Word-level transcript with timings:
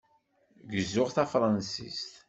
Gezzuɣ 0.73 1.09
tafṛansist. 1.15 2.11